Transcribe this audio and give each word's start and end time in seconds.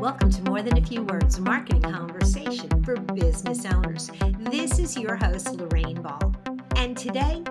Welcome 0.00 0.30
to 0.30 0.42
More 0.44 0.62
Than 0.62 0.78
a 0.78 0.82
Few 0.82 1.02
Words, 1.02 1.36
a 1.36 1.42
marketing 1.42 1.82
conversation 1.82 2.82
for 2.82 2.96
business 2.96 3.66
owners. 3.66 4.10
This 4.38 4.78
is 4.78 4.96
your 4.96 5.14
host, 5.14 5.52
Lorraine 5.52 6.00
Ball. 6.00 6.34
And 6.76 6.96
today, 6.96 7.44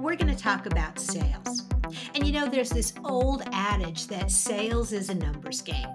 we're 0.00 0.16
going 0.16 0.34
to 0.34 0.42
talk 0.42 0.64
about 0.64 0.98
sales. 0.98 1.68
And 2.14 2.26
you 2.26 2.32
know, 2.32 2.48
there's 2.48 2.70
this 2.70 2.94
old 3.04 3.42
adage 3.52 4.06
that 4.06 4.30
sales 4.30 4.94
is 4.94 5.10
a 5.10 5.14
numbers 5.14 5.60
game. 5.60 5.94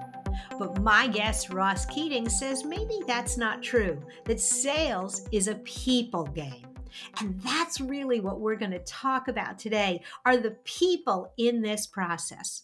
But 0.60 0.80
my 0.84 1.08
guest, 1.08 1.50
Ross 1.50 1.88
Keating, 1.88 2.30
says 2.30 2.64
maybe 2.64 3.00
that's 3.08 3.36
not 3.36 3.64
true, 3.64 4.00
that 4.26 4.40
sales 4.40 5.28
is 5.32 5.48
a 5.48 5.56
people 5.56 6.26
game. 6.26 6.68
And 7.20 7.42
that's 7.42 7.82
really 7.82 8.20
what 8.20 8.40
we're 8.40 8.58
going 8.58 8.72
to 8.72 8.80
talk 8.80 9.28
about 9.28 9.58
today 9.58 10.04
are 10.24 10.38
the 10.38 10.58
people 10.66 11.34
in 11.38 11.64
this 11.64 11.88
process. 11.88 12.62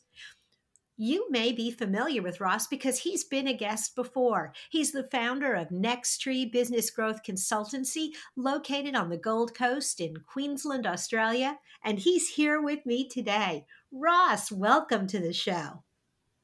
You 1.04 1.32
may 1.32 1.52
be 1.52 1.72
familiar 1.72 2.22
with 2.22 2.40
Ross 2.40 2.68
because 2.68 3.00
he's 3.00 3.24
been 3.24 3.48
a 3.48 3.58
guest 3.58 3.96
before. 3.96 4.54
He's 4.70 4.92
the 4.92 5.10
founder 5.10 5.56
of 5.56 5.72
Next 5.72 6.20
Tree 6.20 6.46
Business 6.46 6.92
Growth 6.92 7.24
Consultancy, 7.24 8.10
located 8.36 8.94
on 8.94 9.10
the 9.10 9.18
Gold 9.18 9.56
Coast 9.56 10.00
in 10.00 10.18
Queensland, 10.28 10.86
Australia, 10.86 11.58
and 11.84 11.98
he's 11.98 12.30
here 12.30 12.62
with 12.62 12.86
me 12.86 13.10
today. 13.10 13.66
Ross, 13.92 14.52
welcome 14.52 15.08
to 15.08 15.18
the 15.18 15.34
show. 15.34 15.82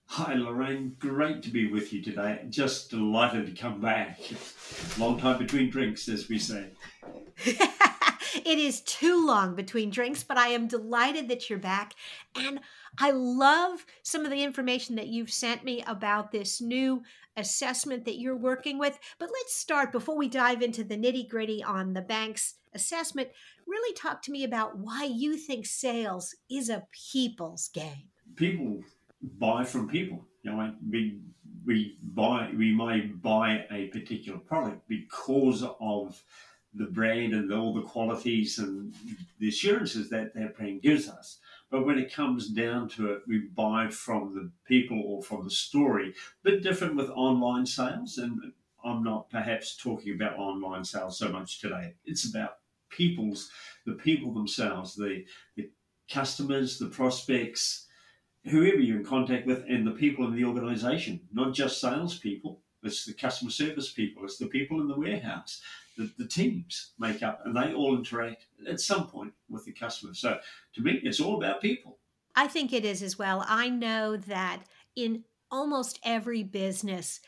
Hi, 0.07 0.33
Lorraine. 0.33 0.95
Great 0.97 1.44
to 1.44 1.52
be 1.52 1.71
with 1.71 1.94
you 1.94 2.02
today. 2.02 2.44
Just 2.49 2.89
delighted 2.89 3.45
to 3.45 3.61
come 3.61 3.80
back. 3.80 4.19
Long 4.97 5.19
time 5.19 5.38
between 5.38 5.69
drinks, 5.69 6.09
as 6.09 6.30
we 6.30 6.39
say. 6.39 6.71
it 7.45 8.59
is 8.59 8.81
too 8.81 9.25
long 9.25 9.55
between 9.55 9.89
drinks, 9.89 10.23
but 10.23 10.38
I 10.38 10.47
am 10.47 10.67
delighted 10.67 11.27
that 11.27 11.49
you're 11.49 11.59
back. 11.59 11.94
And 12.35 12.59
I 12.99 13.11
love 13.11 13.85
some 14.03 14.25
of 14.25 14.31
the 14.31 14.43
information 14.43 14.95
that 14.95 15.07
you've 15.07 15.31
sent 15.31 15.63
me 15.63 15.83
about 15.85 16.31
this 16.31 16.61
new 16.61 17.03
assessment 17.35 18.05
that 18.05 18.19
you're 18.19 18.35
working 18.35 18.79
with. 18.79 18.97
But 19.19 19.29
let's 19.31 19.55
start 19.55 19.91
before 19.91 20.17
we 20.17 20.27
dive 20.27 20.61
into 20.61 20.83
the 20.83 20.97
nitty 20.97 21.30
gritty 21.30 21.63
on 21.63 21.94
the 21.94 22.02
bank's 22.02 22.55
assessment. 22.73 23.30
Really 23.67 23.94
talk 23.94 24.22
to 24.23 24.31
me 24.31 24.44
about 24.44 24.77
why 24.77 25.03
you 25.03 25.38
think 25.38 25.66
sales 25.66 26.35
is 26.49 26.69
a 26.69 26.88
people's 27.11 27.69
game. 27.69 28.09
People 28.35 28.81
buy 29.22 29.63
from 29.63 29.88
people. 29.88 30.25
You 30.44 30.52
know, 30.52 30.73
we 30.89 31.19
we 31.66 31.97
buy 32.02 32.52
we 32.55 32.73
may 32.73 33.02
buy 33.02 33.66
a 33.72 33.88
particular 33.88 34.39
product 34.39 34.88
because 34.88 35.63
of 35.79 36.23
the 36.73 36.85
brand 36.85 37.33
and 37.33 37.52
all 37.52 37.73
the 37.73 37.81
qualities 37.81 38.59
and 38.59 38.94
the 39.39 39.50
assurances 39.50 40.09
that 40.09 40.33
that 40.35 40.55
brand 40.55 40.81
gives 40.81 41.09
us. 41.09 41.39
But 41.69 41.85
when 41.85 41.99
it 41.99 42.13
comes 42.13 42.47
down 42.49 42.89
to 42.89 43.11
it, 43.11 43.23
we 43.27 43.39
buy 43.39 43.89
from 43.89 44.33
the 44.33 44.51
people 44.65 45.01
or 45.05 45.21
from 45.21 45.43
the 45.43 45.51
story. 45.51 46.13
Bit 46.43 46.63
different 46.63 46.95
with 46.95 47.09
online 47.09 47.65
sales, 47.65 48.17
and 48.17 48.53
I'm 48.83 49.03
not 49.03 49.29
perhaps 49.29 49.75
talking 49.75 50.13
about 50.13 50.38
online 50.38 50.85
sales 50.85 51.17
so 51.17 51.29
much 51.29 51.59
today. 51.59 51.95
It's 52.05 52.29
about 52.29 52.59
people's, 52.89 53.49
the 53.85 53.93
people 53.93 54.33
themselves, 54.33 54.95
the, 54.95 55.25
the 55.55 55.69
customers, 56.09 56.79
the 56.79 56.88
prospects, 56.88 57.88
whoever 58.45 58.77
you're 58.77 58.99
in 58.99 59.05
contact 59.05 59.45
with, 59.45 59.65
and 59.67 59.85
the 59.85 59.91
people 59.91 60.25
in 60.25 60.35
the 60.35 60.45
organization, 60.45 61.19
not 61.33 61.53
just 61.53 61.81
salespeople. 61.81 62.61
It's 62.83 63.05
the 63.05 63.13
customer 63.13 63.51
service 63.51 63.91
people, 63.91 64.23
it's 64.23 64.38
the 64.38 64.47
people 64.47 64.79
in 64.79 64.88
the 64.88 64.97
warehouse, 64.97 65.61
the, 65.97 66.09
the 66.17 66.27
teams 66.27 66.91
make 66.97 67.23
up, 67.23 67.41
and 67.43 67.55
they 67.55 67.73
all 67.73 67.97
interact 67.97 68.45
at 68.69 68.79
some 68.79 69.07
point 69.07 69.33
customer. 69.80 70.14
So 70.14 70.39
to 70.75 70.81
me, 70.81 71.00
it's 71.03 71.20
all 71.20 71.38
about 71.38 71.61
people. 71.61 72.00
I 72.36 72.47
think 72.47 72.72
it 72.72 72.86
is 72.86 73.02
as 73.02 73.17
well. 73.17 73.44
I 73.47 73.70
know 73.70 74.17
that 74.17 74.64
in 74.95 75.23
almost 75.50 76.00
every 76.03 76.44
business, 76.44 77.19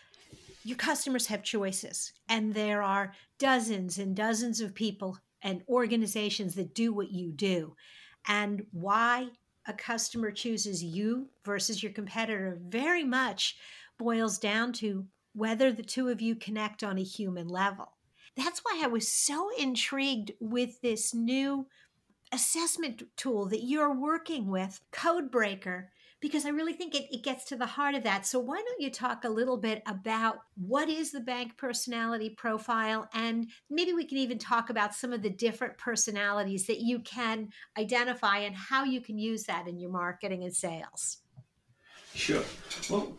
your 0.64 0.78
customers 0.78 1.28
have 1.28 1.41
choices, 1.41 2.14
and 2.28 2.53
there 2.53 2.83
are 2.83 3.14
dozens 3.39 3.97
and 3.97 4.16
dozens 4.16 4.61
of 4.61 4.75
people 4.75 5.17
and 5.41 5.64
organizations 5.69 6.56
that 6.56 6.75
do 6.75 6.94
what 6.94 7.12
you 7.12 7.31
do. 7.31 7.75
And 8.28 8.66
why 8.72 9.29
a 9.68 9.73
customer 9.73 10.31
chooses 10.31 10.84
you 10.84 11.29
versus 11.46 11.81
your 11.81 11.91
competitor 11.91 12.59
very 12.68 13.03
much 13.03 13.56
boils 13.97 14.38
down 14.38 14.73
to 14.73 15.06
whether 15.34 15.72
the 15.72 15.84
two 15.84 16.09
of 16.09 16.22
you 16.22 16.35
connect 16.35 16.84
on 16.84 16.97
a 16.97 17.03
human 17.03 17.47
level. 17.47 17.94
That's 18.35 18.59
why 18.59 18.81
I 18.84 18.88
was 18.88 19.07
so 19.07 19.50
intrigued 19.57 20.31
with 20.40 20.81
this 20.81 21.13
new 21.13 21.68
assessment 22.31 23.03
tool 23.16 23.45
that 23.47 23.63
you're 23.63 23.94
working 23.94 24.47
with, 24.47 24.81
Codebreaker, 24.91 25.88
because 26.22 26.45
I 26.45 26.50
really 26.50 26.73
think 26.73 26.95
it, 26.95 27.07
it 27.12 27.23
gets 27.23 27.45
to 27.45 27.56
the 27.56 27.66
heart 27.66 27.95
of 27.95 28.03
that. 28.03 28.25
So, 28.25 28.40
why 28.40 28.57
don't 28.57 28.81
you 28.81 28.91
talk 28.91 29.23
a 29.23 29.29
little 29.29 29.57
bit 29.57 29.81
about 29.85 30.40
what 30.56 30.90
is 30.90 31.12
the 31.12 31.22
bank 31.22 31.57
personality 31.57 32.29
profile? 32.29 33.07
And 33.13 33.50
maybe 33.69 33.94
we 33.94 34.06
can 34.06 34.17
even 34.17 34.38
talk 34.38 34.69
about 34.69 34.94
some 34.94 35.13
of 35.13 35.22
the 35.22 35.29
different 35.29 35.78
personalities 35.78 36.67
that 36.67 36.81
you 36.81 37.00
can 37.00 37.50
identify 37.78 38.40
and 38.40 38.56
how 38.56 38.84
you 38.84 39.01
can 39.01 39.17
use 39.17 39.44
that 39.46 39.67
in 39.67 39.79
your 39.79 39.91
marketing 39.91 40.44
and 40.44 40.56
sales. 40.56 41.19
Sure. 42.13 42.44
Well, 42.90 43.13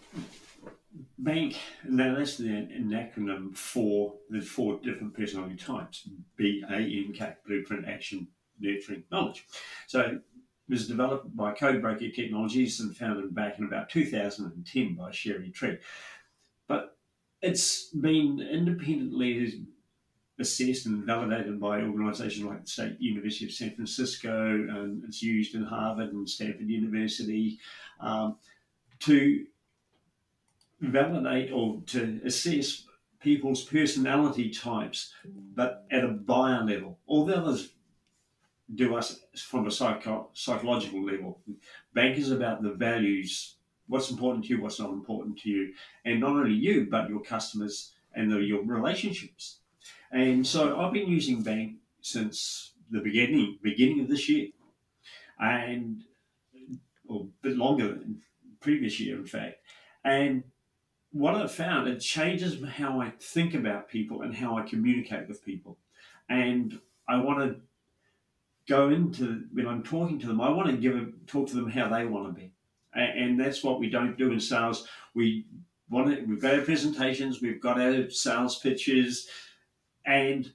bank 1.19 1.56
now 1.88 2.15
that's 2.15 2.37
the, 2.37 2.47
acronym 2.47 3.56
for 3.56 4.15
the 4.31 4.41
four 4.41 4.81
different 4.82 5.15
personality 5.15 5.56
types 5.56 6.09
b 6.37 6.62
a 6.69 6.77
n 6.77 7.15
c 7.15 7.25
blueprint 7.47 7.87
action 7.87 8.27
nurturing 8.60 9.04
knowledge 9.10 9.47
so 9.87 10.00
it 10.00 10.22
was 10.69 10.87
developed 10.87 11.34
by 11.37 11.53
codebreaker 11.53 12.15
technologies 12.15 12.81
and 12.81 12.97
founded 12.97 13.34
back 13.34 13.59
in 13.59 13.65
about 13.65 13.88
2010 13.91 14.94
by 14.94 15.10
Cheri 15.10 15.50
Tree 15.50 15.78
but 16.69 16.97
it's 17.43 17.87
been 17.88 18.41
independently 18.41 19.65
assessed 20.38 20.87
and 20.87 21.04
validated 21.04 21.60
by 21.60 21.81
organizations 21.82 22.44
like 22.44 22.62
the 22.65 22.71
state 22.71 22.97
university 22.98 23.44
of 23.44 23.53
san 23.53 23.75
francisco 23.75 24.53
and 24.53 25.03
it's 25.04 25.22
used 25.22 25.54
in 25.54 25.62
harvard 25.62 26.12
and 26.12 26.28
stanford 26.28 26.69
university 26.69 27.59
um, 28.00 28.37
to 29.00 29.44
validate 30.81 31.53
or 31.53 31.82
to 31.87 32.21
assess 32.25 32.84
people's 33.21 33.65
personality 33.65 34.50
types, 34.50 35.12
but 35.54 35.87
at 35.91 36.04
a 36.04 36.09
buyer 36.09 36.65
level. 36.65 36.98
All 37.06 37.27
the 37.27 37.37
others 37.37 37.71
do 38.75 38.97
us 38.97 39.20
from 39.36 39.66
a 39.66 39.70
psycho- 39.70 40.28
psychological 40.32 41.04
level. 41.04 41.41
Bank 41.94 42.19
is 42.19 42.31
about 42.31 42.62
the 42.62 42.72
values, 42.72 43.56
what's 43.88 44.10
important 44.10 44.44
to 44.44 44.50
you, 44.50 44.60
what's 44.62 44.78
not 44.78 44.91
important 44.91 45.38
to 45.41 45.50
you, 45.50 45.72
and 46.04 46.20
not 46.20 46.31
only 46.31 46.54
you, 46.54 46.86
but 46.91 47.09
your 47.09 47.20
customers 47.20 47.92
and 48.14 48.30
the, 48.30 48.38
your 48.38 48.62
relationships. 48.62 49.59
And 50.12 50.47
so 50.47 50.78
I've 50.78 50.92
been 50.92 51.09
using 51.09 51.42
Bank 51.42 51.76
since 52.00 52.72
the 52.91 53.00
beginning, 53.00 53.59
beginning 53.62 54.00
of 54.00 54.09
this 54.09 54.28
year, 54.28 54.48
and 55.41 56.04
or 57.09 57.22
a 57.22 57.48
bit 57.48 57.56
longer 57.56 57.88
than 57.88 58.22
previous 58.60 59.00
year, 59.00 59.16
in 59.16 59.26
fact. 59.26 59.56
And 60.04 60.44
what 61.12 61.34
I've 61.34 61.53
found, 61.53 61.88
it 61.88 61.98
changes 61.98 62.62
how 62.64 63.00
I 63.00 63.12
think 63.20 63.54
about 63.54 63.88
people 63.88 64.22
and 64.22 64.34
how 64.34 64.56
I 64.56 64.62
communicate 64.62 65.28
with 65.28 65.44
people. 65.44 65.78
And 66.28 66.78
I 67.09 67.16
want 67.20 67.41
to 67.41 67.60
go 68.70 68.88
into 68.91 69.42
when 69.53 69.66
I'm 69.66 69.82
talking 69.82 70.19
to 70.20 70.26
them, 70.28 70.41
I 70.41 70.48
want 70.48 70.70
to 70.70 70.76
give 70.76 70.97
a, 70.97 71.08
talk 71.26 71.48
to 71.48 71.56
them 71.56 71.69
how 71.69 71.88
they 71.88 72.06
want 72.06 72.28
to 72.28 72.32
be. 72.32 72.53
And, 72.94 73.19
and 73.19 73.41
that's 73.41 73.64
what 73.64 73.81
we 73.81 73.91
don't 73.91 74.16
do 74.16 74.31
in 74.31 74.41
sales. 74.41 74.88
We 75.12 75.47
want 75.91 76.14
to, 76.14 76.22
we've 76.22 76.41
got 76.41 76.54
our 76.54 76.62
presentations, 76.62 77.42
we've 77.42 77.60
got 77.60 77.80
our 77.80 78.09
sales 78.09 78.60
pitches, 78.60 79.28
and 80.06 80.50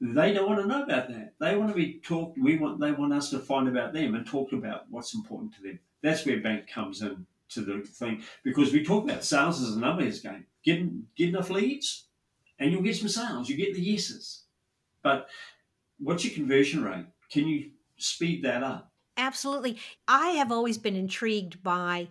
they 0.00 0.32
don't 0.32 0.48
want 0.48 0.62
to 0.62 0.68
know 0.68 0.84
about 0.84 1.08
that. 1.08 1.34
They 1.40 1.56
want 1.56 1.70
to 1.70 1.76
be 1.76 1.94
talked. 1.94 2.38
We 2.38 2.56
want 2.56 2.80
they 2.80 2.92
want 2.92 3.12
us 3.12 3.28
to 3.30 3.40
find 3.40 3.68
about 3.68 3.92
them 3.92 4.14
and 4.14 4.24
talk 4.24 4.52
about 4.52 4.84
what's 4.88 5.14
important 5.14 5.54
to 5.56 5.62
them. 5.62 5.80
That's 6.02 6.24
where 6.24 6.40
bank 6.40 6.70
comes 6.72 7.02
in 7.02 7.26
to 7.50 7.60
the 7.62 7.80
thing 7.80 8.22
because 8.44 8.72
we 8.72 8.84
talk 8.84 9.04
about 9.04 9.24
sales 9.24 9.60
as 9.60 9.76
a 9.76 9.78
numbers 9.78 10.20
game. 10.20 10.46
Get, 10.64 11.16
get 11.16 11.30
enough 11.30 11.50
leads 11.50 12.04
and 12.58 12.70
you'll 12.70 12.82
get 12.82 12.96
some 12.96 13.08
sales. 13.08 13.48
You 13.48 13.56
get 13.56 13.74
the 13.74 13.82
yeses. 13.82 14.44
But 15.02 15.28
what's 15.98 16.24
your 16.24 16.34
conversion 16.34 16.84
rate? 16.84 17.06
Can 17.30 17.48
you 17.48 17.72
speed 17.96 18.44
that 18.44 18.62
up? 18.62 18.92
Absolutely. 19.16 19.78
I 20.08 20.30
have 20.30 20.50
always 20.50 20.78
been 20.78 20.96
intrigued 20.96 21.62
by 21.62 22.08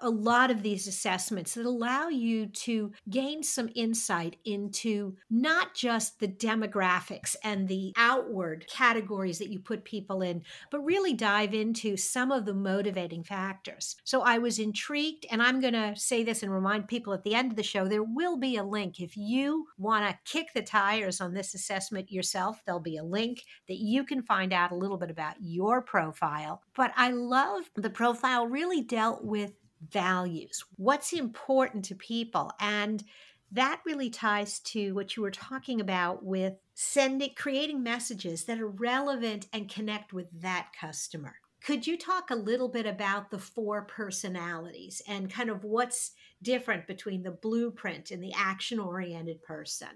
a 0.00 0.10
lot 0.10 0.50
of 0.50 0.62
these 0.62 0.86
assessments 0.86 1.54
that 1.54 1.66
allow 1.66 2.08
you 2.08 2.46
to 2.46 2.92
gain 3.10 3.42
some 3.42 3.68
insight 3.74 4.36
into 4.44 5.16
not 5.30 5.74
just 5.74 6.18
the 6.18 6.28
demographics 6.28 7.36
and 7.44 7.68
the 7.68 7.92
outward 7.96 8.66
categories 8.68 9.38
that 9.38 9.50
you 9.50 9.58
put 9.58 9.84
people 9.84 10.22
in, 10.22 10.42
but 10.70 10.80
really 10.80 11.12
dive 11.12 11.52
into 11.52 11.96
some 11.96 12.32
of 12.32 12.46
the 12.46 12.54
motivating 12.54 13.22
factors. 13.22 13.96
So 14.04 14.22
I 14.22 14.38
was 14.38 14.58
intrigued, 14.58 15.26
and 15.30 15.42
I'm 15.42 15.60
going 15.60 15.74
to 15.74 15.94
say 15.96 16.22
this 16.22 16.42
and 16.42 16.52
remind 16.52 16.88
people 16.88 17.12
at 17.12 17.22
the 17.22 17.34
end 17.34 17.50
of 17.50 17.56
the 17.56 17.62
show 17.62 17.86
there 17.86 18.02
will 18.02 18.38
be 18.38 18.56
a 18.56 18.64
link. 18.64 19.00
If 19.00 19.16
you 19.16 19.66
want 19.78 20.08
to 20.08 20.18
kick 20.30 20.48
the 20.54 20.62
tires 20.62 21.20
on 21.20 21.34
this 21.34 21.54
assessment 21.54 22.10
yourself, 22.10 22.62
there'll 22.64 22.80
be 22.80 22.96
a 22.96 23.04
link 23.04 23.42
that 23.68 23.78
you 23.78 24.04
can 24.04 24.22
find 24.22 24.52
out 24.52 24.72
a 24.72 24.76
little 24.76 24.96
bit 24.96 25.10
about 25.10 25.34
your 25.40 25.82
profile. 25.82 26.62
But 26.74 26.92
I 26.96 27.10
love 27.10 27.64
the 27.74 27.90
profile 27.90 28.46
really 28.46 28.80
dealt 28.80 29.24
with 29.24 29.52
values, 29.90 30.64
what's 30.76 31.12
important 31.12 31.84
to 31.86 31.94
people. 31.94 32.52
And 32.60 33.04
that 33.52 33.80
really 33.86 34.10
ties 34.10 34.58
to 34.60 34.92
what 34.94 35.16
you 35.16 35.22
were 35.22 35.30
talking 35.30 35.80
about 35.80 36.24
with 36.24 36.54
sending 36.74 37.30
creating 37.36 37.82
messages 37.82 38.44
that 38.44 38.60
are 38.60 38.68
relevant 38.68 39.46
and 39.52 39.68
connect 39.68 40.12
with 40.12 40.26
that 40.40 40.68
customer. 40.78 41.36
Could 41.64 41.86
you 41.86 41.96
talk 41.96 42.30
a 42.30 42.36
little 42.36 42.68
bit 42.68 42.86
about 42.86 43.30
the 43.30 43.38
four 43.38 43.82
personalities 43.82 45.02
and 45.08 45.30
kind 45.30 45.50
of 45.50 45.64
what's 45.64 46.12
different 46.42 46.86
between 46.86 47.22
the 47.22 47.30
blueprint 47.30 48.10
and 48.10 48.22
the 48.22 48.32
action 48.36 48.78
oriented 48.78 49.42
person? 49.42 49.88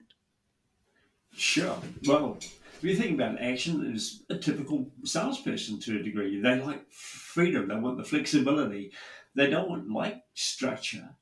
Sure. 1.36 1.78
Well, 2.06 2.38
if 2.40 2.82
you 2.82 2.96
think 2.96 3.14
about 3.14 3.40
action 3.40 3.92
as 3.94 4.22
a 4.30 4.36
typical 4.36 4.90
salesperson 5.04 5.78
to 5.80 6.00
a 6.00 6.02
degree, 6.02 6.40
they 6.40 6.60
like 6.60 6.90
freedom, 6.90 7.68
they 7.68 7.74
want 7.76 7.98
the 7.98 8.04
flexibility, 8.04 8.90
they 9.34 9.48
don't 9.48 9.90
like 9.90 10.22
structure. 10.34 11.16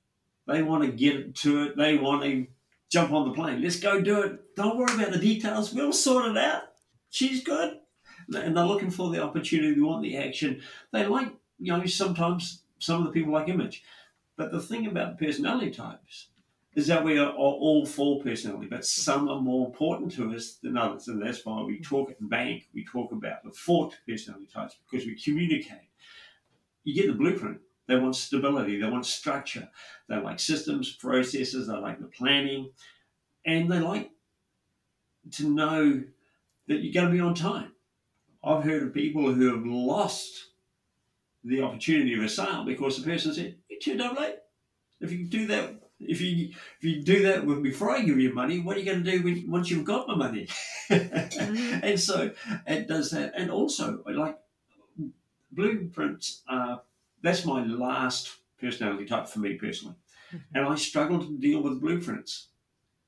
They 0.46 0.62
want 0.62 0.84
to 0.84 0.90
get 0.90 1.34
to 1.36 1.64
it, 1.64 1.76
they 1.76 1.98
want 1.98 2.22
to 2.22 2.46
jump 2.90 3.12
on 3.12 3.28
the 3.28 3.34
plane. 3.34 3.62
Let's 3.62 3.78
go 3.78 4.00
do 4.00 4.22
it. 4.22 4.56
Don't 4.56 4.78
worry 4.78 4.94
about 4.94 5.12
the 5.12 5.18
details, 5.18 5.72
we'll 5.72 5.92
sort 5.92 6.30
it 6.30 6.36
out. 6.38 6.62
She's 7.10 7.42
good. 7.42 7.80
And 8.34 8.56
they're 8.56 8.64
looking 8.64 8.90
for 8.90 9.10
the 9.10 9.22
opportunity, 9.22 9.74
they 9.74 9.80
want 9.80 10.02
the 10.02 10.16
action. 10.16 10.62
They 10.92 11.06
like, 11.06 11.34
you 11.58 11.72
know, 11.72 11.84
sometimes 11.86 12.62
some 12.78 13.00
of 13.00 13.06
the 13.06 13.12
people 13.12 13.32
like 13.32 13.48
image. 13.48 13.82
But 14.36 14.52
the 14.52 14.60
thing 14.60 14.86
about 14.86 15.18
personality 15.18 15.70
types 15.70 16.28
is 16.74 16.86
that 16.86 17.02
we 17.02 17.18
are 17.18 17.30
all 17.32 17.84
for 17.84 18.22
personality, 18.22 18.68
but 18.68 18.84
some 18.84 19.28
are 19.28 19.40
more 19.40 19.66
important 19.66 20.12
to 20.12 20.32
us 20.32 20.58
than 20.62 20.76
others. 20.76 21.08
And 21.08 21.20
that's 21.20 21.44
why 21.44 21.62
we 21.62 21.80
talk 21.80 22.10
at 22.10 22.20
the 22.20 22.26
bank, 22.26 22.68
we 22.72 22.84
talk 22.84 23.10
about 23.10 23.42
the 23.42 23.50
four 23.50 23.90
personality 24.06 24.46
types 24.46 24.76
because 24.88 25.04
we 25.04 25.20
communicate. 25.20 25.90
You 26.84 26.94
get 26.94 27.08
the 27.08 27.18
blueprint. 27.18 27.60
They 27.88 27.96
want 27.96 28.16
stability, 28.16 28.80
they 28.80 28.88
want 28.88 29.06
structure, 29.06 29.68
they 30.08 30.16
like 30.16 30.38
systems, 30.38 30.92
processes, 30.92 31.66
they 31.66 31.76
like 31.76 31.98
the 31.98 32.06
planning, 32.06 32.70
and 33.44 33.70
they 33.70 33.80
like 33.80 34.10
to 35.32 35.48
know 35.48 36.02
that 36.68 36.82
you're 36.82 36.92
going 36.92 37.06
to 37.06 37.12
be 37.12 37.20
on 37.20 37.34
time. 37.34 37.72
I've 38.44 38.62
heard 38.62 38.82
of 38.82 38.94
people 38.94 39.32
who 39.32 39.54
have 39.54 39.66
lost 39.66 40.50
the 41.42 41.62
opportunity 41.62 42.14
of 42.14 42.22
a 42.22 42.28
sale 42.28 42.64
because 42.64 42.98
the 42.98 43.10
person 43.10 43.32
said, 43.32 43.56
You're 43.68 43.80
too 43.80 43.96
damn 43.96 44.14
late. 44.14 44.36
If 45.00 45.12
you 45.12 45.24
do 45.24 45.46
that 45.46 45.80
if 46.00 46.20
you 46.20 46.50
if 46.50 46.84
you 46.84 47.02
do 47.02 47.22
that 47.24 47.44
with 47.44 47.62
before 47.62 47.90
I 47.90 48.02
give 48.02 48.18
you 48.18 48.32
money, 48.32 48.60
what 48.60 48.76
are 48.76 48.80
you 48.80 48.86
going 48.86 49.02
to 49.02 49.10
do 49.10 49.22
when, 49.22 49.50
once 49.50 49.70
you've 49.70 49.84
got 49.84 50.06
my 50.06 50.14
money? 50.14 50.46
mm-hmm. 50.88 51.80
And 51.82 51.98
so 51.98 52.30
it 52.66 52.86
does 52.86 53.10
that. 53.10 53.32
And 53.36 53.50
also, 53.50 54.02
like 54.06 54.38
blueprints, 55.50 56.42
uh, 56.48 56.76
that's 57.22 57.44
my 57.44 57.64
last 57.64 58.30
personality 58.60 59.06
type 59.06 59.28
for 59.28 59.40
me 59.40 59.54
personally. 59.54 59.96
And 60.54 60.66
I 60.66 60.74
struggle 60.74 61.20
to 61.20 61.38
deal 61.38 61.62
with 61.62 61.80
blueprints. 61.80 62.48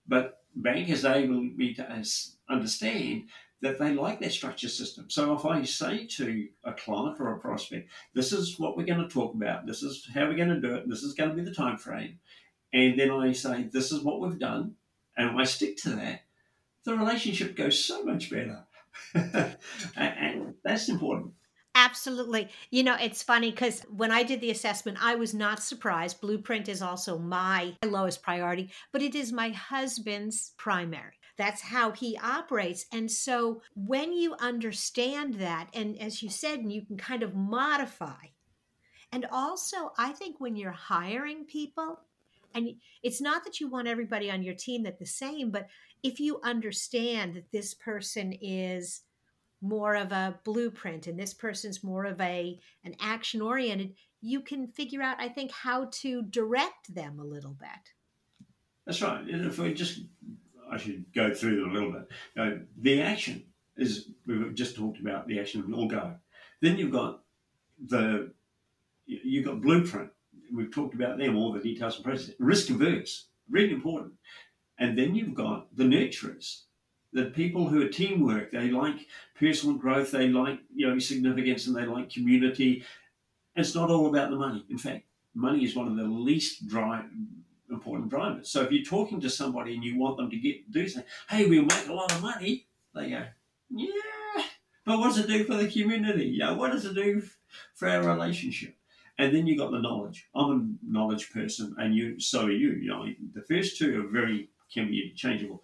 But 0.06 0.38
bank 0.56 0.88
has 0.88 1.04
able 1.04 1.42
me 1.42 1.74
to 1.74 2.04
understand 2.48 3.24
that 3.62 3.78
they 3.78 3.92
like 3.92 4.20
that 4.20 4.32
structure 4.32 4.68
system. 4.68 5.10
So 5.10 5.34
if 5.34 5.44
I 5.44 5.62
say 5.64 6.06
to 6.06 6.48
a 6.64 6.72
client 6.72 7.20
or 7.20 7.34
a 7.34 7.38
prospect, 7.38 7.90
this 8.14 8.32
is 8.32 8.58
what 8.58 8.76
we're 8.76 8.86
going 8.86 9.06
to 9.06 9.08
talk 9.08 9.34
about, 9.34 9.66
this 9.66 9.82
is 9.82 10.08
how 10.14 10.26
we're 10.26 10.36
going 10.36 10.48
to 10.48 10.60
do 10.60 10.74
it, 10.74 10.88
this 10.88 11.02
is 11.02 11.14
going 11.14 11.30
to 11.30 11.36
be 11.36 11.42
the 11.42 11.54
time 11.54 11.76
frame, 11.76 12.18
and 12.72 12.98
then 12.98 13.10
I 13.10 13.32
say, 13.32 13.64
this 13.64 13.92
is 13.92 14.02
what 14.02 14.20
we've 14.20 14.38
done, 14.38 14.76
and 15.16 15.38
I 15.38 15.44
stick 15.44 15.76
to 15.78 15.90
that, 15.90 16.22
the 16.84 16.96
relationship 16.96 17.54
goes 17.54 17.84
so 17.84 18.02
much 18.02 18.30
better. 18.30 18.64
and 19.96 20.54
that's 20.64 20.88
important. 20.88 21.34
Absolutely. 21.80 22.50
You 22.70 22.82
know, 22.82 22.96
it's 23.00 23.22
funny 23.22 23.50
because 23.50 23.80
when 23.96 24.10
I 24.10 24.22
did 24.22 24.42
the 24.42 24.50
assessment, 24.50 24.98
I 25.00 25.14
was 25.14 25.32
not 25.32 25.62
surprised. 25.62 26.20
Blueprint 26.20 26.68
is 26.68 26.82
also 26.82 27.18
my 27.18 27.74
lowest 27.82 28.22
priority, 28.22 28.70
but 28.92 29.00
it 29.00 29.14
is 29.14 29.32
my 29.32 29.48
husband's 29.48 30.52
primary. 30.58 31.14
That's 31.38 31.62
how 31.62 31.92
he 31.92 32.18
operates. 32.22 32.84
And 32.92 33.10
so 33.10 33.62
when 33.74 34.12
you 34.12 34.34
understand 34.40 35.36
that, 35.36 35.70
and 35.72 35.98
as 35.98 36.22
you 36.22 36.28
said, 36.28 36.58
and 36.58 36.70
you 36.70 36.84
can 36.84 36.98
kind 36.98 37.22
of 37.22 37.34
modify, 37.34 38.26
and 39.10 39.26
also 39.32 39.92
I 39.96 40.12
think 40.12 40.38
when 40.38 40.56
you're 40.56 40.72
hiring 40.72 41.46
people, 41.46 42.00
and 42.54 42.74
it's 43.02 43.22
not 43.22 43.42
that 43.44 43.58
you 43.58 43.70
want 43.70 43.88
everybody 43.88 44.30
on 44.30 44.42
your 44.42 44.54
team 44.54 44.82
that 44.82 44.98
the 44.98 45.06
same 45.06 45.50
but 45.50 45.68
if 46.02 46.18
you 46.18 46.40
understand 46.42 47.34
that 47.36 47.52
this 47.52 47.74
person 47.74 48.34
is 48.40 49.02
more 49.60 49.94
of 49.94 50.12
a 50.12 50.38
blueprint 50.44 51.06
and 51.06 51.18
this 51.18 51.34
person's 51.34 51.84
more 51.84 52.04
of 52.04 52.20
a 52.20 52.58
an 52.84 52.94
action 53.00 53.42
oriented 53.42 53.94
you 54.20 54.40
can 54.40 54.66
figure 54.68 55.02
out 55.02 55.16
i 55.18 55.28
think 55.28 55.50
how 55.52 55.88
to 55.90 56.22
direct 56.22 56.94
them 56.94 57.18
a 57.18 57.24
little 57.24 57.56
bit. 57.58 57.94
That's 58.86 59.02
right. 59.02 59.20
And 59.20 59.46
if 59.46 59.58
we 59.58 59.74
just 59.74 60.00
i 60.70 60.76
should 60.76 61.04
go 61.14 61.34
through 61.34 61.60
them 61.60 61.70
a 61.70 61.72
little 61.72 61.92
bit. 61.92 62.08
You 62.36 62.44
know, 62.44 62.60
the 62.80 63.02
action 63.02 63.44
is 63.76 64.10
we've 64.26 64.54
just 64.54 64.76
talked 64.76 65.00
about 65.00 65.26
the 65.26 65.38
action 65.40 65.72
all 65.74 65.88
go 65.88 66.16
then 66.60 66.76
you've 66.76 66.92
got 66.92 67.22
the 67.86 68.32
you've 69.06 69.44
got 69.44 69.60
blueprint. 69.60 70.10
We've 70.52 70.70
talked 70.70 70.94
about 70.94 71.18
them, 71.18 71.36
all 71.36 71.52
the 71.52 71.60
details 71.60 71.96
and 71.96 72.04
process. 72.04 72.34
Risk 72.38 72.70
averse, 72.70 73.28
really 73.48 73.72
important. 73.72 74.14
And 74.78 74.98
then 74.98 75.14
you've 75.14 75.34
got 75.34 75.74
the 75.76 75.84
nurturers, 75.84 76.62
the 77.12 77.26
people 77.26 77.68
who 77.68 77.84
are 77.84 77.88
teamwork. 77.88 78.50
They 78.50 78.70
like 78.70 79.06
personal 79.34 79.76
growth, 79.76 80.10
they 80.10 80.28
like 80.28 80.60
you 80.74 80.88
know 80.88 80.98
significance, 80.98 81.66
and 81.66 81.76
they 81.76 81.86
like 81.86 82.10
community. 82.10 82.84
It's 83.56 83.74
not 83.74 83.90
all 83.90 84.06
about 84.06 84.30
the 84.30 84.36
money. 84.36 84.64
In 84.70 84.78
fact, 84.78 85.04
money 85.34 85.64
is 85.64 85.74
one 85.74 85.88
of 85.88 85.96
the 85.96 86.04
least 86.04 86.68
drive, 86.68 87.04
important 87.70 88.10
drivers. 88.10 88.48
So 88.48 88.62
if 88.62 88.70
you're 88.70 88.84
talking 88.84 89.20
to 89.20 89.30
somebody 89.30 89.74
and 89.74 89.84
you 89.84 89.98
want 89.98 90.16
them 90.16 90.30
to 90.30 90.36
get 90.36 90.70
do 90.70 90.88
something, 90.88 91.10
hey, 91.28 91.46
we'll 91.46 91.64
make 91.64 91.88
a 91.88 91.92
lot 91.92 92.12
of 92.12 92.22
money. 92.22 92.66
They 92.94 93.10
go, 93.10 93.24
yeah, 93.70 94.44
but 94.84 94.98
what 94.98 95.08
does 95.08 95.18
it 95.18 95.28
do 95.28 95.44
for 95.44 95.54
the 95.54 95.70
community? 95.70 96.26
You 96.26 96.40
know, 96.40 96.54
what 96.54 96.72
does 96.72 96.84
it 96.84 96.94
do 96.94 97.22
for 97.74 97.88
our 97.88 98.02
relationship? 98.02 98.76
And 99.18 99.34
then 99.34 99.46
you 99.46 99.56
got 99.56 99.70
the 99.70 99.78
knowledge. 99.78 100.28
I'm 100.34 100.50
a 100.50 100.92
knowledge 100.92 101.30
person, 101.30 101.74
and 101.78 101.94
you 101.94 102.18
so 102.18 102.46
are 102.46 102.50
you. 102.50 102.72
You 102.72 102.88
know, 102.88 103.06
the 103.34 103.42
first 103.42 103.76
two 103.76 104.00
are 104.00 104.08
very 104.08 104.48
can 104.72 104.88
be 104.88 105.02
interchangeable. 105.02 105.62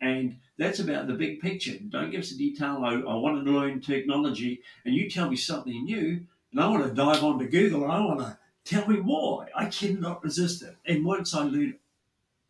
And 0.00 0.38
that's 0.58 0.78
about 0.78 1.06
the 1.06 1.14
big 1.14 1.40
picture. 1.40 1.76
Don't 1.88 2.10
give 2.10 2.20
us 2.20 2.32
a 2.32 2.38
detail. 2.38 2.80
I, 2.82 2.94
I 2.94 3.14
want 3.16 3.44
to 3.44 3.50
learn 3.50 3.80
technology, 3.80 4.62
and 4.84 4.94
you 4.94 5.10
tell 5.10 5.28
me 5.28 5.36
something 5.36 5.84
new, 5.84 6.20
and 6.52 6.60
I 6.60 6.68
want 6.68 6.84
to 6.84 6.94
dive 6.94 7.22
onto 7.22 7.48
Google, 7.48 7.84
and 7.84 7.92
I 7.92 8.00
want 8.00 8.20
to 8.20 8.38
tell 8.64 8.86
me 8.88 9.00
why. 9.00 9.48
I 9.54 9.66
cannot 9.66 10.24
resist 10.24 10.62
it. 10.62 10.76
And 10.86 11.04
once 11.04 11.34
I 11.34 11.44
learned, 11.44 11.74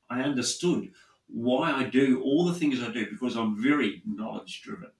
I 0.08 0.20
understood 0.20 0.92
why 1.28 1.72
I 1.72 1.84
do 1.84 2.22
all 2.22 2.44
the 2.44 2.54
things 2.54 2.80
I 2.80 2.92
do 2.92 3.10
because 3.10 3.36
I'm 3.36 3.60
very 3.60 4.02
knowledge 4.06 4.62
driven. 4.62 4.90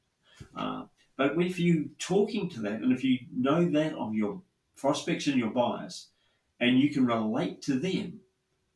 Uh, 0.57 0.85
but 1.17 1.39
if 1.39 1.59
you 1.59 1.91
talking 1.99 2.49
to 2.51 2.61
that, 2.61 2.81
and 2.81 2.93
if 2.93 3.05
you 3.05 3.21
know 3.35 3.65
that 3.71 3.95
of 3.95 4.15
your 4.15 4.43
prospects 4.77 5.29
and 5.29 5.37
your 5.39 5.51
buyers, 5.51 6.09
and 6.59 6.79
you 6.79 6.91
can 6.91 7.07
relate 7.07 7.63
to 7.63 7.79
them, 7.79 8.21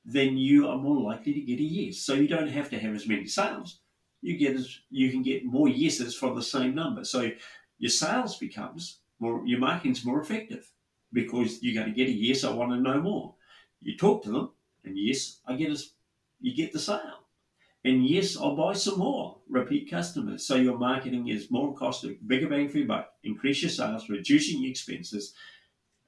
then 0.05 0.37
you 0.37 0.69
are 0.69 0.79
more 0.79 1.01
likely 1.01 1.35
to 1.35 1.41
get 1.41 1.59
a 1.59 1.63
yes. 1.63 1.99
So 1.99 2.15
you 2.15 2.29
don't 2.29 2.49
have 2.49 2.71
to 2.71 2.79
have 2.79 2.95
as 2.95 3.09
many 3.09 3.27
sales. 3.27 3.81
You 4.23 4.37
get 4.37 4.59
you 4.91 5.11
can 5.11 5.23
get 5.23 5.45
more 5.45 5.69
yeses 5.69 6.15
from 6.15 6.35
the 6.35 6.43
same 6.43 6.75
number. 6.75 7.05
So 7.05 7.31
your 7.79 7.91
sales 7.91 8.37
becomes 8.37 8.99
more 9.19 9.43
your 9.47 9.59
marketing's 9.59 10.05
more 10.05 10.21
effective 10.21 10.71
because 11.13 11.63
you're 11.63 11.75
going 11.75 11.93
to 11.93 11.99
get 11.99 12.09
a 12.09 12.13
yes, 12.13 12.45
I 12.45 12.53
want 12.53 12.73
to 12.73 12.81
know 12.81 13.01
more. 13.01 13.35
You 13.81 13.97
talk 13.97 14.23
to 14.25 14.31
them, 14.31 14.51
and 14.85 14.97
yes, 14.97 15.41
I 15.47 15.55
get 15.55 15.71
a, 15.71 15.83
you 16.41 16.55
get 16.55 16.73
the 16.73 16.79
sale. 16.79 17.25
And 17.83 18.07
yes, 18.07 18.37
I'll 18.37 18.57
buy 18.57 18.75
some 18.75 18.99
more 18.99 19.39
repeat 19.49 19.91
customers. 19.91 20.47
So 20.47 20.55
your 20.57 20.77
marketing 20.77 21.29
is 21.29 21.51
more 21.51 21.75
cost, 21.75 22.05
bigger 22.27 22.49
bang 22.49 22.69
for 22.69 22.79
your 22.79 22.87
buck, 22.87 23.13
increase 23.25 23.63
your 23.63 23.71
sales, 23.71 24.11
reducing 24.11 24.63
your 24.63 24.71
expenses, 24.71 25.35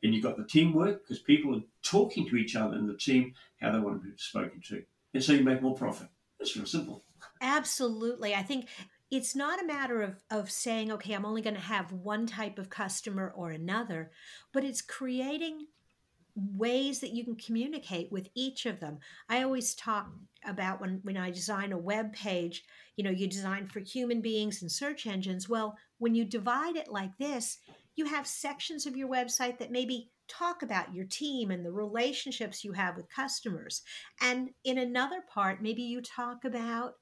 and 0.03 0.13
you've 0.13 0.23
got 0.23 0.37
the 0.37 0.45
teamwork 0.45 1.03
because 1.03 1.21
people 1.21 1.57
are 1.57 1.63
talking 1.83 2.29
to 2.29 2.37
each 2.37 2.57
other 2.57 2.77
in 2.77 2.87
the 2.87 2.97
team 2.97 3.35
how 3.61 3.73
they 3.73 3.79
want 3.79 4.03
to 4.03 4.09
be 4.09 4.15
spoken 4.17 4.61
to. 4.69 4.83
And 5.15 5.23
so 5.23 5.33
you 5.33 5.45
make 5.45 5.63
more 5.63 5.75
profit. 5.75 6.09
It's 6.41 6.57
real 6.57 6.67
simple. 6.67 7.05
Absolutely. 7.43 8.35
I 8.35 8.43
think 8.43 8.69
it's 9.11 9.37
not 9.37 9.61
a 9.63 9.67
matter 9.67 10.01
of, 10.01 10.23
of 10.31 10.51
saying, 10.51 10.91
okay, 10.93 11.13
I'm 11.13 11.27
only 11.27 11.43
going 11.43 11.57
to 11.57 11.61
have 11.61 11.93
one 11.93 12.27
type 12.27 12.59
of 12.59 12.71
customer 12.71 13.33
or 13.37 13.51
another, 13.51 14.13
but 14.55 14.65
it's 14.65 14.81
creating 14.81 15.67
ways 16.35 17.01
that 17.01 17.13
you 17.13 17.25
can 17.25 17.37
communicate 17.37 18.11
with 18.11 18.29
each 18.35 18.65
of 18.65 18.81
them. 18.81 18.99
I 19.29 19.43
always 19.43 19.75
talk 19.75 20.11
about 20.47 20.81
when, 20.81 21.01
when 21.03 21.19
I 21.19 21.31
design 21.31 21.73
a 21.73 21.79
web 21.79 22.15
page, 22.15 22.65
you 22.97 23.05
know, 23.05 23.11
you 23.11 23.27
design 23.27 23.67
for 23.67 23.81
human 23.81 24.23
beings 24.23 24.63
and 24.63 24.73
search 24.73 25.07
engines. 25.07 25.49
Well, 25.49 25.77
when 25.99 26.15
you 26.15 26.25
divide 26.25 26.77
it 26.77 26.89
like 26.89 27.19
this, 27.19 27.59
you 27.97 28.07
have 28.07 28.27
sections 28.27 28.87
of 28.87 28.97
your 28.97 29.09
website 29.09 29.59
that 29.59 29.71
maybe 29.71 30.11
talk 30.29 30.63
about 30.63 30.95
your 30.95 31.05
team 31.05 31.51
and 31.51 31.65
the 31.65 31.73
relationships 31.73 32.65
you 32.65 32.73
have 32.73 32.97
with 32.97 33.15
customers. 33.15 33.83
And 34.23 34.51
in 34.65 34.79
another 34.79 35.23
part, 35.29 35.63
maybe 35.63 35.83
you 35.83 36.01
talk 36.01 36.45
about 36.45 36.95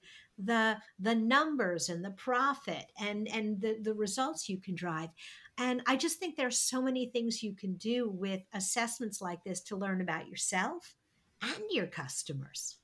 the 0.44 0.76
the 0.98 1.14
numbers 1.14 1.88
and 1.88 2.04
the 2.04 2.10
profit 2.12 2.86
and 3.00 3.28
and 3.28 3.60
the, 3.60 3.78
the 3.82 3.94
results 3.94 4.48
you 4.48 4.58
can 4.58 4.74
drive 4.74 5.10
and 5.58 5.82
i 5.86 5.96
just 5.96 6.18
think 6.18 6.36
there's 6.36 6.58
so 6.58 6.80
many 6.82 7.06
things 7.06 7.42
you 7.42 7.54
can 7.54 7.74
do 7.74 8.08
with 8.08 8.40
assessments 8.54 9.20
like 9.20 9.42
this 9.44 9.60
to 9.60 9.76
learn 9.76 10.00
about 10.00 10.28
yourself 10.28 10.94
and 11.42 11.62
your 11.70 11.86
customers 11.86 12.76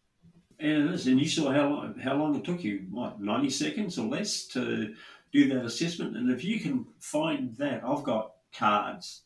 and 0.58 0.88
and 0.88 1.20
you 1.20 1.28
saw 1.28 1.52
how 1.52 1.68
long, 1.68 1.98
how 1.98 2.14
long 2.14 2.34
it 2.34 2.44
took 2.44 2.64
you, 2.64 2.86
what, 2.90 3.20
90 3.20 3.50
seconds 3.50 3.98
or 3.98 4.06
less 4.06 4.46
to 4.48 4.94
do 5.32 5.48
that 5.48 5.64
assessment. 5.64 6.16
And 6.16 6.30
if 6.30 6.44
you 6.44 6.60
can 6.60 6.86
find 6.98 7.54
that, 7.56 7.82
I've 7.84 8.04
got 8.04 8.32
cards 8.54 9.22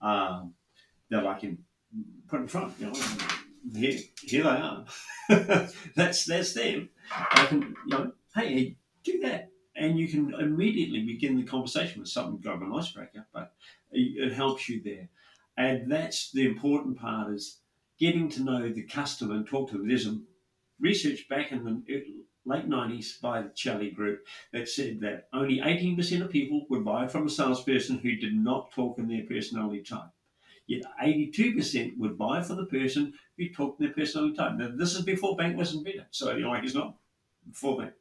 um, 0.00 0.54
that 1.10 1.26
I 1.26 1.38
can 1.38 1.58
put 2.28 2.40
in 2.40 2.48
front. 2.48 2.74
You 2.78 2.86
know, 2.86 2.92
here, 3.74 4.00
here 4.22 4.44
they 4.44 4.48
are. 4.48 4.84
that's 5.96 6.24
that's 6.24 6.54
them. 6.54 6.88
I 7.12 7.46
can, 7.46 7.74
you 7.86 7.98
know, 7.98 8.12
hey, 8.34 8.76
do 9.04 9.20
that, 9.20 9.50
and 9.76 9.98
you 9.98 10.08
can 10.08 10.34
immediately 10.34 11.04
begin 11.04 11.36
the 11.36 11.44
conversation 11.44 12.00
with 12.00 12.08
something 12.08 12.50
of 12.50 12.62
an 12.62 12.72
icebreaker, 12.74 13.26
but 13.32 13.52
it, 13.92 14.30
it 14.30 14.32
helps 14.32 14.68
you 14.68 14.82
there. 14.82 15.08
And 15.56 15.90
that's 15.90 16.30
the 16.32 16.46
important 16.46 16.98
part 16.98 17.32
is 17.32 17.60
getting 17.98 18.28
to 18.30 18.42
know 18.42 18.68
the 18.68 18.82
customer 18.84 19.34
and 19.34 19.46
talk 19.46 19.70
to 19.70 19.78
them. 19.78 19.88
There's 19.88 20.06
a 20.06 20.18
research 20.80 21.28
back 21.28 21.52
in 21.52 21.64
the 21.64 22.04
late 22.46 22.68
90s 22.68 23.20
by 23.20 23.42
the 23.42 23.50
Charlie 23.54 23.90
Group 23.90 24.26
that 24.52 24.68
said 24.68 25.00
that 25.00 25.28
only 25.32 25.58
18% 25.58 26.22
of 26.22 26.30
people 26.30 26.66
would 26.70 26.84
buy 26.84 27.06
from 27.06 27.26
a 27.26 27.30
salesperson 27.30 27.98
who 27.98 28.16
did 28.16 28.34
not 28.34 28.72
talk 28.72 28.98
in 28.98 29.08
their 29.08 29.24
personality 29.24 29.82
type. 29.82 30.10
Yet 30.70 30.84
82% 31.02 31.98
would 31.98 32.16
buy 32.16 32.42
for 32.42 32.54
the 32.54 32.64
person 32.64 33.12
who 33.36 33.48
talked 33.48 33.80
in 33.80 33.86
their 33.86 33.92
personality 33.92 34.36
type. 34.36 34.56
Now, 34.56 34.70
this 34.72 34.94
is 34.94 35.02
before 35.02 35.34
bank 35.34 35.56
was 35.56 35.74
invented, 35.74 36.06
so 36.12 36.30
you 36.36 36.42
know, 36.42 36.50
like 36.50 36.62
it's 36.62 36.76
not 36.76 36.94
before 37.44 37.82
that. 37.82 37.94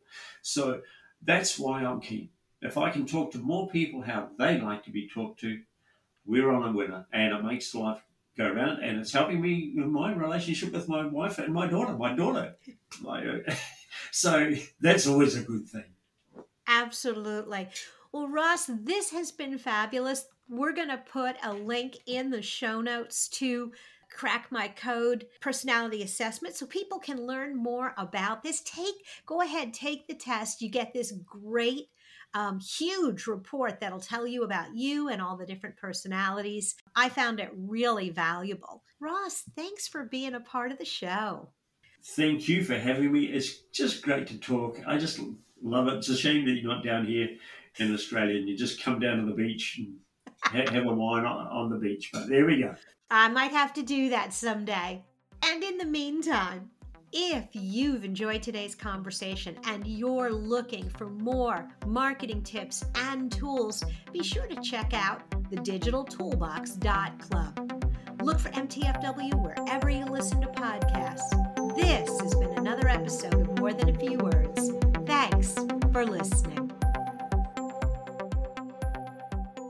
So 0.43 0.81
that's 1.23 1.57
why 1.57 1.83
I'm 1.83 1.99
keen. 1.99 2.29
If 2.61 2.77
I 2.77 2.91
can 2.91 3.07
talk 3.07 3.31
to 3.31 3.39
more 3.39 3.67
people 3.69 4.03
how 4.03 4.29
they 4.37 4.61
like 4.61 4.83
to 4.83 4.91
be 4.91 5.09
talked 5.09 5.39
to, 5.39 5.59
we're 6.27 6.51
on 6.51 6.69
a 6.69 6.71
winner, 6.71 7.07
and 7.11 7.33
it 7.33 7.43
makes 7.43 7.73
life 7.73 8.03
go 8.37 8.45
around, 8.45 8.83
and 8.83 8.99
it's 8.99 9.13
helping 9.13 9.41
me 9.41 9.73
in 9.75 9.91
my 9.91 10.13
relationship 10.13 10.71
with 10.71 10.87
my 10.87 11.03
wife 11.07 11.39
and 11.39 11.51
my 11.51 11.65
daughter. 11.65 11.93
My 11.93 12.13
daughter, 12.13 12.53
my, 13.01 13.25
uh, 13.25 13.55
so 14.11 14.53
that's 14.79 15.07
always 15.07 15.35
a 15.35 15.41
good 15.41 15.67
thing. 15.67 15.95
Absolutely. 16.67 17.67
Well, 18.11 18.27
Ross, 18.27 18.69
this 18.71 19.09
has 19.09 19.31
been 19.31 19.57
fabulous. 19.57 20.27
We're 20.49 20.73
going 20.73 20.89
to 20.89 20.97
put 20.97 21.35
a 21.43 21.53
link 21.53 21.97
in 22.05 22.31
the 22.31 22.41
show 22.41 22.81
notes 22.81 23.27
to 23.29 23.71
crack 24.11 24.47
my 24.51 24.67
code 24.67 25.27
personality 25.39 26.01
assessment 26.01 26.55
so 26.55 26.65
people 26.65 26.97
can 26.97 27.27
learn 27.27 27.55
more 27.55 27.93
about 27.95 28.41
this 28.41 28.59
take 28.61 28.95
go 29.27 29.39
ahead 29.41 29.71
take 29.71 30.07
the 30.07 30.15
test 30.15 30.63
you 30.63 30.67
get 30.67 30.91
this 30.95 31.13
great 31.27 31.89
um, 32.33 32.59
huge 32.59 33.27
report 33.27 33.79
that'll 33.79 33.99
tell 33.99 34.27
you 34.27 34.43
about 34.43 34.75
you 34.75 35.09
and 35.09 35.21
all 35.21 35.35
the 35.37 35.45
different 35.45 35.77
personalities. 35.77 36.75
I 36.95 37.09
found 37.09 37.39
it 37.39 37.51
really 37.55 38.09
valuable. 38.09 38.83
Ross, 38.99 39.43
thanks 39.55 39.87
for 39.87 40.03
being 40.03 40.35
a 40.35 40.39
part 40.39 40.71
of 40.71 40.77
the 40.77 40.85
show. 40.85 41.49
Thank 42.03 42.47
you 42.47 42.63
for 42.63 42.77
having 42.77 43.11
me. 43.11 43.25
It's 43.25 43.57
just 43.73 44.03
great 44.03 44.27
to 44.27 44.37
talk. 44.37 44.79
I 44.87 44.97
just 44.97 45.19
love 45.61 45.87
it. 45.87 45.95
It's 45.95 46.09
a 46.09 46.17
shame 46.17 46.45
that 46.45 46.53
you're 46.53 46.71
not 46.71 46.83
down 46.83 47.05
here 47.05 47.29
in 47.77 47.93
Australia 47.93 48.37
and 48.37 48.47
you 48.47 48.57
just 48.57 48.81
come 48.81 48.99
down 48.99 49.17
to 49.17 49.25
the 49.25 49.33
beach 49.33 49.77
and 49.79 49.95
have 50.51 50.85
a 50.85 50.93
wine 50.93 51.25
on 51.25 51.69
the 51.69 51.77
beach. 51.77 52.11
But 52.13 52.27
there 52.27 52.45
we 52.45 52.61
go. 52.61 52.75
I 53.11 53.27
might 53.29 53.51
have 53.51 53.73
to 53.73 53.81
do 53.81 54.09
that 54.09 54.33
someday. 54.33 55.03
And 55.43 55.63
in 55.63 55.77
the 55.77 55.85
meantime, 55.85 56.69
if 57.11 57.47
you've 57.53 58.05
enjoyed 58.05 58.43
today's 58.43 58.75
conversation 58.75 59.57
and 59.63 59.87
you're 59.87 60.31
looking 60.31 60.87
for 60.89 61.09
more 61.09 61.67
marketing 61.87 62.43
tips 62.43 62.85
and 62.93 63.31
tools, 63.31 63.83
be 64.13 64.21
sure 64.21 64.45
to 64.45 64.61
check 64.61 64.93
out 64.93 65.27
thedigitaltoolbox.club. 65.49 67.83
Look 68.21 68.37
for 68.37 68.49
MTFW 68.49 69.41
wherever 69.41 69.89
you 69.89 70.05
listen 70.05 70.39
to 70.41 70.47
podcasts. 70.47 71.75
This 71.75 72.19
has 72.19 72.35
been 72.35 72.55
another 72.57 72.87
episode 72.87 73.33
of 73.33 73.57
More 73.57 73.73
Than 73.73 73.89
a 73.89 73.97
Few 73.97 74.17
Words. 74.17 74.73
Thanks 75.05 75.55
for 75.91 76.05
listening. 76.05 76.58